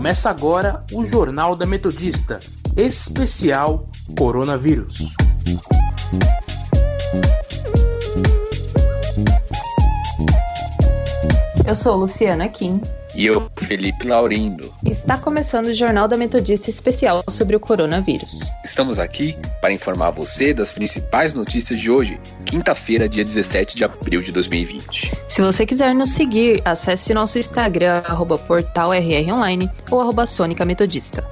[0.00, 2.40] Começa agora o Jornal da Metodista,
[2.74, 3.86] especial
[4.16, 5.12] Coronavírus.
[11.66, 12.80] Eu sou Luciana Kim.
[13.14, 14.72] E eu, Felipe Laurindo.
[15.10, 18.52] Está começando o Jornal da Metodista especial sobre o coronavírus.
[18.64, 24.22] Estamos aqui para informar você das principais notícias de hoje, quinta-feira, dia 17 de abril
[24.22, 25.12] de 2020.
[25.26, 31.26] Se você quiser nos seguir, acesse nosso Instagram, arroba portalrronline ou arroba Sônica Metodista.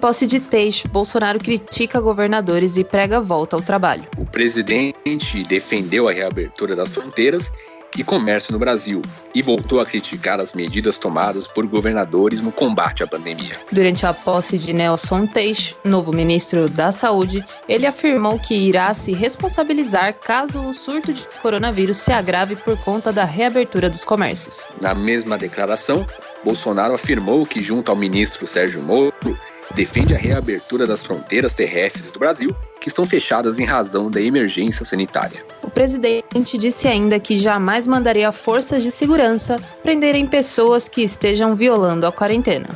[0.00, 4.08] Posse de Teixe, Bolsonaro critica governadores e prega volta ao trabalho.
[4.16, 7.52] O presidente defendeu a reabertura das fronteiras
[7.96, 9.02] e comércio no Brasil
[9.34, 13.56] e voltou a criticar as medidas tomadas por governadores no combate à pandemia.
[13.70, 19.12] Durante a posse de Nelson Teixe, novo ministro da Saúde, ele afirmou que irá se
[19.12, 24.66] responsabilizar caso o surto de coronavírus se agrave por conta da reabertura dos comércios.
[24.80, 26.06] Na mesma declaração,
[26.44, 29.36] Bolsonaro afirmou que, junto ao ministro Sérgio Moro,
[29.74, 34.84] defende a reabertura das fronteiras terrestres do Brasil, que estão fechadas em razão da emergência
[34.84, 35.44] sanitária.
[35.62, 42.06] O presidente disse ainda que jamais mandaria forças de segurança prenderem pessoas que estejam violando
[42.06, 42.68] a quarentena.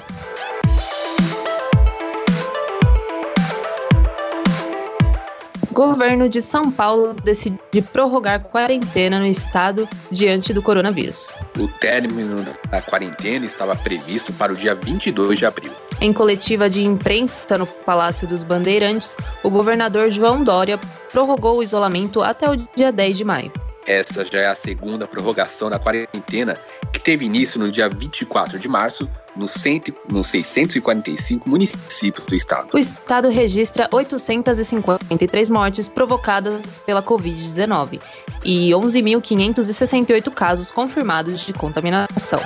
[5.74, 11.34] Governo de São Paulo decide prorrogar quarentena no estado diante do coronavírus.
[11.58, 15.72] O término da quarentena estava previsto para o dia 22 de abril.
[16.00, 20.78] Em coletiva de imprensa no Palácio dos Bandeirantes, o governador João Dória
[21.12, 23.52] prorrogou o isolamento até o dia 10 de maio.
[23.86, 26.58] Essa já é a segunda prorrogação da quarentena,
[26.92, 32.68] que teve início no dia 24 de março, nos, 645 municípios do estado.
[32.72, 38.00] O estado registra 853 mortes provocadas pela Covid-19
[38.42, 42.40] e 11.568 casos confirmados de contaminação.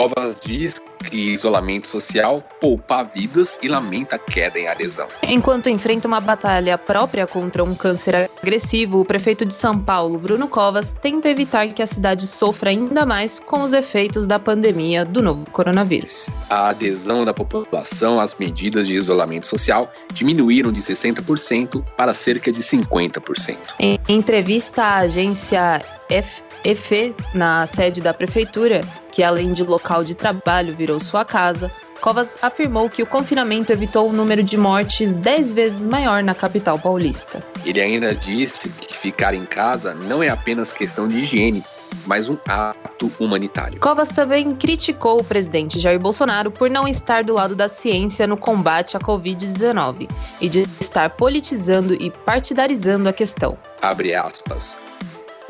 [0.00, 0.80] Covas diz
[1.10, 5.06] que isolamento social poupa vidas e lamenta queda em adesão.
[5.22, 10.48] Enquanto enfrenta uma batalha própria contra um câncer agressivo, o prefeito de São Paulo, Bruno
[10.48, 15.22] Covas, tenta evitar que a cidade sofra ainda mais com os efeitos da pandemia do
[15.22, 16.30] novo coronavírus.
[16.48, 22.60] A adesão da população às medidas de isolamento social diminuíram de 60% para cerca de
[22.60, 23.56] 50%.
[23.78, 28.80] Em entrevista à agência EFE, na sede da prefeitura,
[29.12, 34.08] que além de local de trabalho virou sua casa, Covas afirmou que o confinamento evitou
[34.08, 37.44] um número de mortes 10 vezes maior na capital paulista.
[37.64, 41.62] Ele ainda disse que ficar em casa não é apenas questão de higiene,
[42.06, 43.78] mas um ato humanitário.
[43.80, 48.36] Covas também criticou o presidente Jair Bolsonaro por não estar do lado da ciência no
[48.36, 50.08] combate à Covid-19
[50.40, 53.58] e de estar politizando e partidarizando a questão.
[53.82, 54.78] Abre aspas.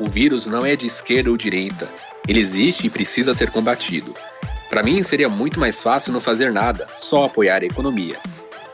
[0.01, 1.87] O vírus não é de esquerda ou direita.
[2.27, 4.15] Ele existe e precisa ser combatido.
[4.67, 8.17] Para mim, seria muito mais fácil não fazer nada, só apoiar a economia.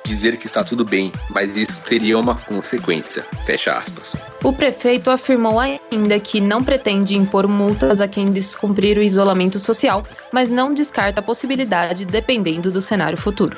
[0.05, 3.25] Dizer que está tudo bem, mas isso teria uma consequência.
[3.45, 4.15] Fecha aspas.
[4.41, 10.03] O prefeito afirmou ainda que não pretende impor multas a quem descumprir o isolamento social,
[10.31, 13.57] mas não descarta a possibilidade dependendo do cenário futuro.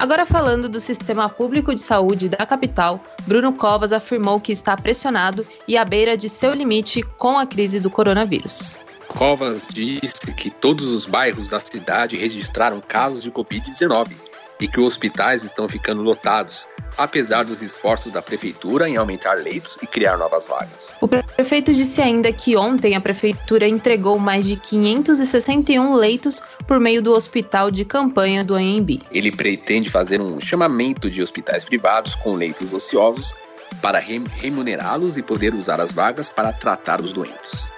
[0.00, 5.46] Agora falando do sistema público de saúde da capital, Bruno Covas afirmou que está pressionado
[5.68, 8.78] e à beira de seu limite com a crise do coronavírus.
[9.06, 14.12] Covas disse que todos os bairros da cidade registraram casos de Covid-19
[14.58, 16.66] e que os hospitais estão ficando lotados,
[16.96, 20.96] apesar dos esforços da prefeitura em aumentar leitos e criar novas vagas.
[21.00, 27.02] O prefeito disse ainda que ontem a prefeitura entregou mais de 561 leitos por meio
[27.02, 29.00] do hospital de campanha do AMB.
[29.10, 33.34] Ele pretende fazer um chamamento de hospitais privados com leitos ociosos
[33.80, 37.70] para remunerá-los e poder usar as vagas para tratar os doentes.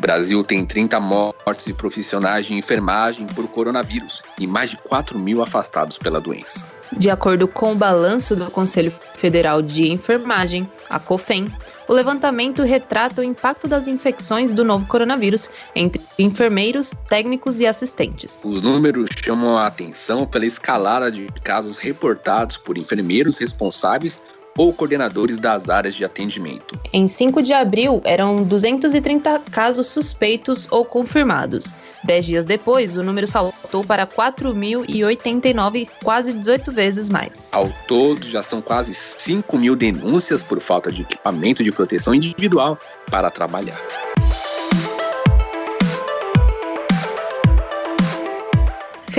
[0.00, 5.42] Brasil tem 30 mortes e profissionais de enfermagem por coronavírus e mais de 4 mil
[5.42, 6.66] afastados pela doença.
[6.90, 11.46] De acordo com o balanço do Conselho Federal de Enfermagem, a COFEN,
[11.86, 18.42] o levantamento retrata o impacto das infecções do novo coronavírus entre enfermeiros, técnicos e assistentes.
[18.44, 24.18] Os números chamam a atenção pela escalada de casos reportados por enfermeiros responsáveis
[24.56, 26.78] ou coordenadores das áreas de atendimento.
[26.92, 31.74] Em 5 de abril, eram 230 casos suspeitos ou confirmados.
[32.02, 37.50] Dez dias depois, o número saltou para 4.089, quase 18 vezes mais.
[37.52, 42.78] Ao todo, já são quase 5 mil denúncias por falta de equipamento de proteção individual
[43.10, 43.78] para trabalhar.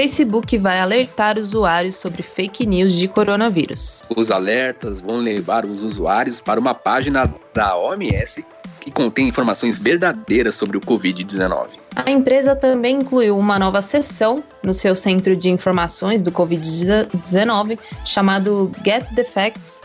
[0.01, 4.01] Facebook vai alertar usuários sobre fake news de coronavírus.
[4.17, 8.43] Os alertas vão levar os usuários para uma página da OMS
[8.79, 11.67] que contém informações verdadeiras sobre o Covid-19.
[11.95, 18.71] A empresa também incluiu uma nova seção no seu centro de informações do Covid-19 chamado
[18.83, 19.83] Get the Facts,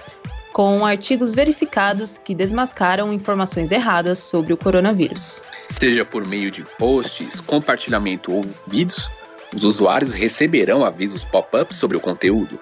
[0.51, 5.43] com artigos verificados que desmascaram informações erradas sobre o coronavírus.
[5.69, 9.11] Seja por meio de posts, compartilhamento ou vídeos,
[9.55, 12.59] os usuários receberão avisos pop-up sobre o conteúdo.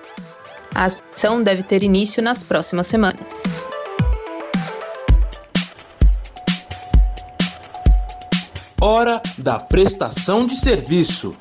[0.74, 3.42] A ação deve ter início nas próximas semanas.
[8.80, 11.32] Hora da prestação de serviço.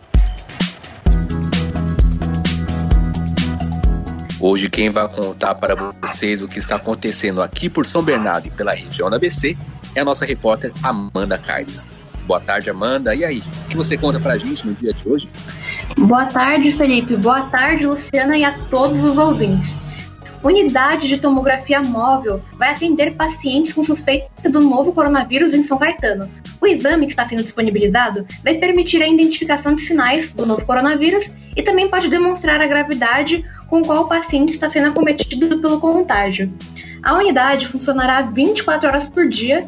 [4.39, 8.51] Hoje quem vai contar para vocês o que está acontecendo aqui por São Bernardo e
[8.51, 9.57] pela região da BC
[9.95, 11.87] é a nossa repórter Amanda Carnes.
[12.25, 13.13] Boa tarde, Amanda.
[13.13, 15.29] E aí, o que você conta pra gente no dia de hoje?
[15.97, 17.15] Boa tarde, Felipe.
[17.17, 19.75] Boa tarde, Luciana e a todos os ouvintes.
[20.43, 26.29] Unidade de tomografia móvel vai atender pacientes com suspeita do novo coronavírus em São Caetano.
[26.59, 31.31] O exame que está sendo disponibilizado vai permitir a identificação de sinais do novo coronavírus
[31.55, 36.51] e também pode demonstrar a gravidade com qual o paciente está sendo acometido pelo contágio.
[37.03, 39.67] A unidade funcionará 24 horas por dia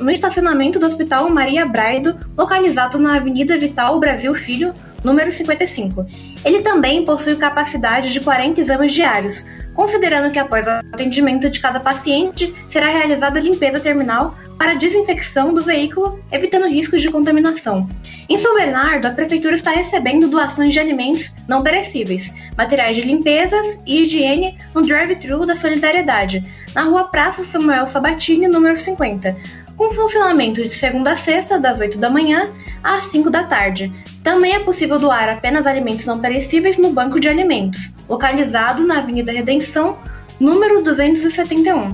[0.00, 4.72] no estacionamento do Hospital Maria Braido, localizado na Avenida Vital Brasil Filho,
[5.04, 6.06] número 55.
[6.42, 9.44] Ele também possui capacidade de 40 exames diários,
[9.74, 15.52] considerando que após o atendimento de cada paciente será realizada a limpeza terminal para desinfecção
[15.52, 17.88] do veículo, evitando riscos de contaminação.
[18.28, 23.78] Em São Bernardo, a prefeitura está recebendo doações de alimentos não perecíveis, materiais de limpezas
[23.84, 26.42] e higiene no drive-thru da Solidariedade,
[26.74, 29.36] na rua Praça Samuel Sabatini, número 50,
[29.76, 32.50] com funcionamento de segunda a sexta, das 8 da manhã
[32.82, 33.92] às 5 da tarde.
[34.22, 39.32] Também é possível doar apenas alimentos não perecíveis no Banco de Alimentos, localizado na Avenida
[39.32, 39.98] Redenção,
[40.38, 41.88] número 271.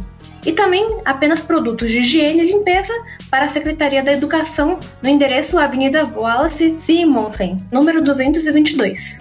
[0.44, 2.92] E também apenas produtos de higiene e limpeza
[3.30, 9.18] para a Secretaria da Educação no endereço Avenida Wallace Simonsen, número 222.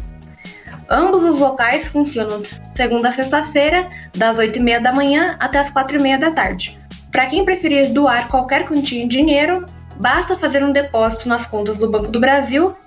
[0.90, 6.18] Ambos os locais funcionam de segunda a sexta-feira, das 8h30 da manhã até as 4h30
[6.18, 6.80] da tarde.
[7.12, 9.66] Para quem preferir doar qualquer quantia em dinheiro,
[9.98, 12.78] basta fazer um depósito nas contas do Banco do Brasil,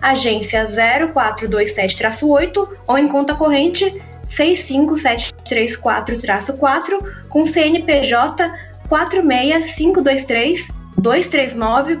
[0.00, 8.52] agência 0427-8 ou em conta corrente 65734-4 com CNPJ
[8.88, 10.68] 46523
[10.98, 11.98] 239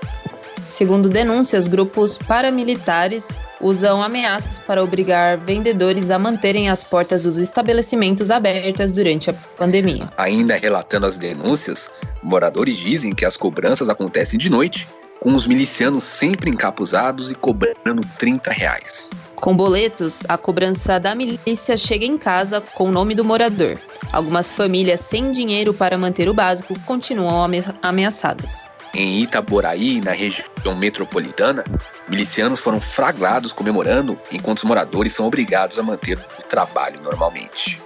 [0.68, 3.26] Segundo denúncias, grupos paramilitares
[3.60, 10.08] usam ameaças para obrigar vendedores a manterem as portas dos estabelecimentos abertas durante a pandemia.
[10.16, 11.90] Ainda relatando as denúncias,
[12.22, 14.86] moradores dizem que as cobranças acontecem de noite,
[15.20, 19.10] com os milicianos sempre encapuzados e cobrando 30 reais.
[19.36, 23.78] Com boletos, a cobrança da milícia chega em casa com o nome do morador.
[24.12, 27.46] Algumas famílias sem dinheiro para manter o básico continuam
[27.82, 28.68] ameaçadas.
[28.92, 31.64] Em Itaboraí, na região metropolitana,
[32.08, 37.80] milicianos foram flagrados comemorando, enquanto os moradores são obrigados a manter o trabalho normalmente.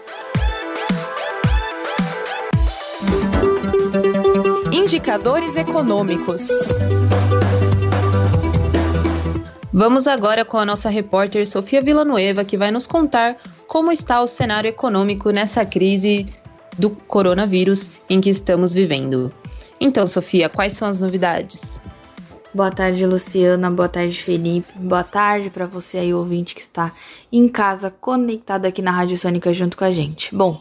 [4.85, 6.47] Indicadores econômicos.
[9.73, 14.27] Vamos agora com a nossa repórter Sofia Villanueva, que vai nos contar como está o
[14.27, 16.27] cenário econômico nessa crise
[16.79, 19.33] do coronavírus em que estamos vivendo.
[19.81, 21.81] Então, Sofia, quais são as novidades?
[22.53, 23.71] Boa tarde, Luciana.
[23.71, 24.79] Boa tarde, Felipe.
[24.79, 26.93] Boa tarde para você aí, ouvinte que está
[27.33, 30.35] em casa, conectado aqui na Rádio Sônica junto com a gente.
[30.35, 30.61] Bom,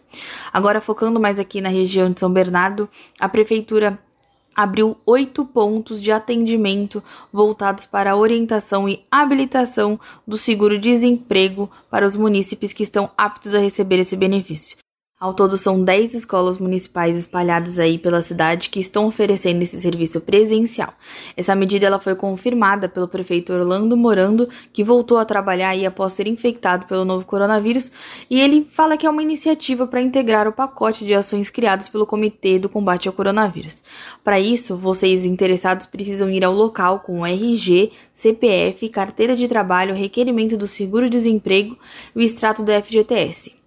[0.53, 2.87] Agora, focando mais aqui na região de São Bernardo,
[3.19, 3.99] a prefeitura
[4.55, 12.15] abriu oito pontos de atendimento voltados para a orientação e habilitação do seguro-desemprego para os
[12.15, 14.77] munícipes que estão aptos a receber esse benefício.
[15.21, 20.19] Ao todo, são 10 escolas municipais espalhadas aí pela cidade que estão oferecendo esse serviço
[20.19, 20.95] presencial.
[21.37, 26.13] Essa medida ela foi confirmada pelo prefeito Orlando Morando, que voltou a trabalhar aí após
[26.13, 27.91] ser infectado pelo novo coronavírus,
[28.31, 32.07] e ele fala que é uma iniciativa para integrar o pacote de ações criadas pelo
[32.07, 33.79] Comitê do Combate ao Coronavírus.
[34.23, 40.57] Para isso, vocês interessados precisam ir ao local com RG, CPF, carteira de trabalho, requerimento
[40.57, 41.77] do seguro-desemprego
[42.15, 43.60] e o extrato do FGTS.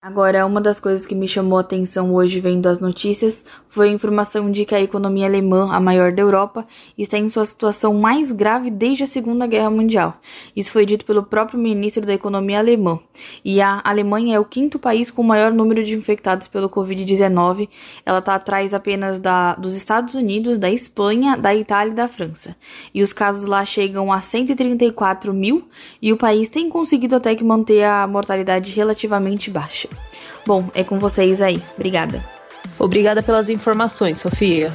[0.00, 3.92] Agora, uma das coisas que me chamou a atenção hoje vendo as notícias foi a
[3.92, 6.64] informação de que a economia alemã, a maior da Europa,
[6.96, 10.16] está em sua situação mais grave desde a Segunda Guerra Mundial.
[10.54, 13.00] Isso foi dito pelo próprio ministro da Economia alemã.
[13.44, 17.68] E a Alemanha é o quinto país com o maior número de infectados pelo Covid-19.
[18.06, 22.54] Ela está atrás apenas da, dos Estados Unidos, da Espanha, da Itália e da França.
[22.94, 25.68] E os casos lá chegam a 134 mil
[26.00, 29.87] e o país tem conseguido até que manter a mortalidade relativamente baixa.
[30.46, 31.62] Bom, é com vocês aí.
[31.76, 32.22] Obrigada.
[32.78, 34.72] Obrigada pelas informações, Sofia.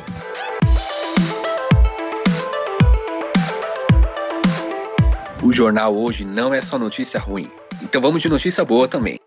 [5.42, 7.52] O jornal hoje não é só notícia ruim,
[7.82, 9.20] então vamos de notícia boa também.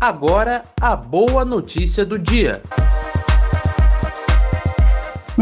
[0.00, 2.62] Agora, a boa notícia do dia.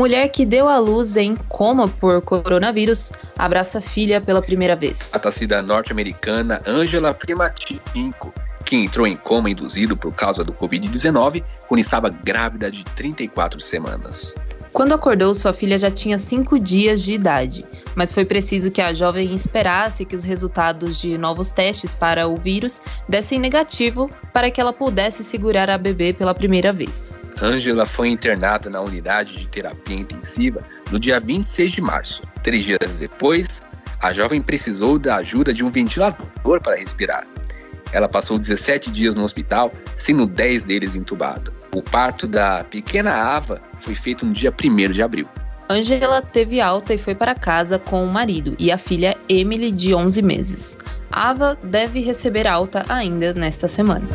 [0.00, 5.10] Mulher que deu à luz em coma por coronavírus abraça filha pela primeira vez.
[5.12, 8.32] A tacida norte-americana Angela Primatinko,
[8.64, 14.34] que entrou em coma induzido por causa do Covid-19 quando estava grávida de 34 semanas.
[14.72, 17.62] Quando acordou, sua filha já tinha cinco dias de idade,
[17.94, 22.36] mas foi preciso que a jovem esperasse que os resultados de novos testes para o
[22.36, 27.19] vírus dessem negativo para que ela pudesse segurar a bebê pela primeira vez.
[27.42, 32.22] Angela foi internada na unidade de terapia intensiva no dia 26 de março.
[32.42, 33.62] Três dias depois,
[34.02, 37.26] a jovem precisou da ajuda de um ventilador para respirar.
[37.92, 41.52] Ela passou 17 dias no hospital, sendo 10 deles entubada.
[41.74, 45.26] O parto da pequena Ava foi feito no dia 1 de abril.
[45.68, 49.94] Angela teve alta e foi para casa com o marido e a filha Emily, de
[49.94, 50.78] 11 meses.
[51.10, 54.06] Ava deve receber alta ainda nesta semana.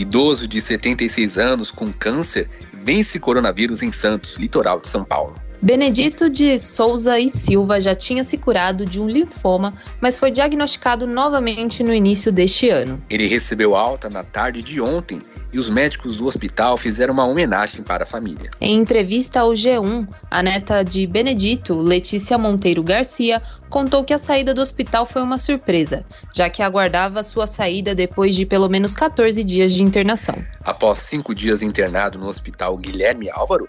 [0.00, 2.48] Idoso de 76 anos com câncer
[2.82, 5.34] vence coronavírus em Santos, litoral de São Paulo.
[5.60, 11.06] Benedito de Souza e Silva já tinha se curado de um linfoma, mas foi diagnosticado
[11.06, 12.98] novamente no início deste ano.
[13.10, 15.20] Ele recebeu alta na tarde de ontem
[15.52, 18.50] e os médicos do hospital fizeram uma homenagem para a família.
[18.60, 24.54] Em entrevista ao G1, a neta de Benedito, Letícia Monteiro Garcia, contou que a saída
[24.54, 26.04] do hospital foi uma surpresa,
[26.34, 30.34] já que aguardava sua saída depois de pelo menos 14 dias de internação.
[30.64, 33.68] Após cinco dias internado no hospital Guilherme Álvaro,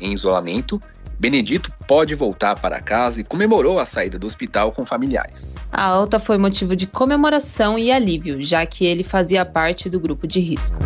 [0.00, 0.80] em isolamento,
[1.20, 5.54] Benedito pode voltar para casa e comemorou a saída do hospital com familiares.
[5.70, 10.26] A alta foi motivo de comemoração e alívio, já que ele fazia parte do grupo
[10.26, 10.78] de risco.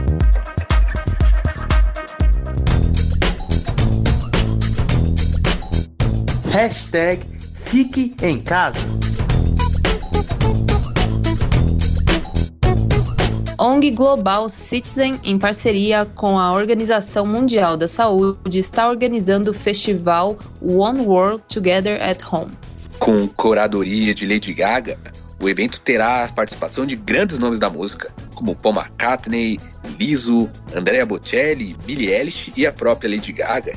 [6.50, 7.24] Hashtag
[7.54, 8.78] Fique em casa.
[13.84, 20.38] ONG Global Citizen, em parceria com a Organização Mundial da Saúde, está organizando o festival
[20.62, 22.52] One World Together at Home.
[22.98, 24.98] Com curadoria de Lady Gaga,
[25.38, 29.60] o evento terá a participação de grandes nomes da música, como Paul McCartney,
[29.98, 33.76] Lizzo, Andrea Bocelli, Billie Eilish e a própria Lady Gaga,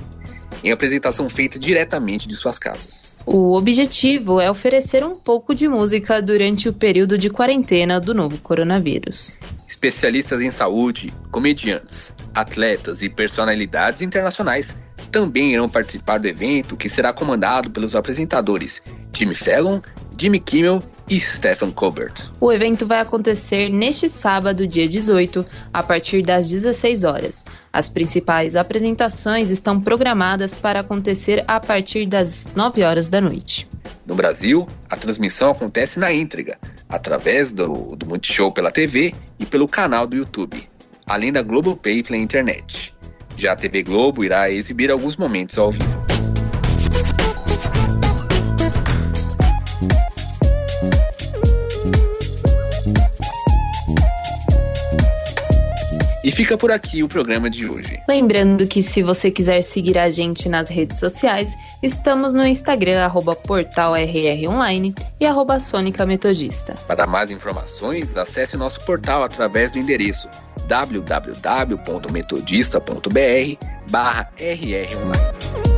[0.63, 3.16] em apresentação feita diretamente de suas casas.
[3.29, 8.37] O objetivo é oferecer um pouco de música durante o período de quarentena do novo
[8.37, 9.37] coronavírus.
[9.67, 14.77] Especialistas em saúde, comediantes, atletas e personalidades internacionais
[15.11, 18.81] também irão participar do evento que será comandado pelos apresentadores
[19.13, 19.81] Jimmy Fallon,
[20.17, 22.13] Jimmy Kimmel e Stephen Colbert.
[22.39, 27.45] O evento vai acontecer neste sábado, dia 18, a partir das 16 horas.
[27.71, 33.67] As principais apresentações estão programadas para acontecer a partir das 9 horas da noite.
[34.05, 39.67] No Brasil, a transmissão acontece na íntegra, através do, do Multishow pela TV e pelo
[39.67, 40.67] canal do YouTube,
[41.05, 42.95] além da Globoplay pela internet.
[43.35, 46.06] Já a TV Globo irá exibir alguns momentos ao vivo.
[56.37, 57.99] Fica por aqui o programa de hoje.
[58.07, 63.35] Lembrando que se você quiser seguir a gente nas redes sociais, estamos no Instagram, arroba
[63.35, 66.75] portalrronline e arroba Sônica Metodista.
[66.87, 70.29] Para mais informações, acesse nosso portal através do endereço
[70.67, 75.76] www.metodista.br barra rronline.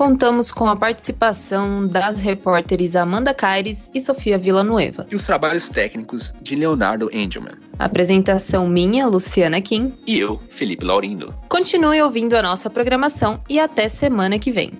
[0.00, 5.06] Contamos com a participação das repórteres Amanda Caires e Sofia Villanueva.
[5.10, 7.52] E os trabalhos técnicos de Leonardo Engelman.
[7.78, 9.92] Apresentação minha, Luciana Kim.
[10.06, 11.34] E eu, Felipe Laurindo.
[11.50, 14.72] Continue ouvindo a nossa programação e até semana que vem.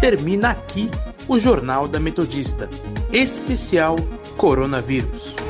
[0.00, 0.88] Termina aqui
[1.28, 2.70] o Jornal da Metodista,
[3.12, 3.96] especial
[4.38, 5.47] coronavírus.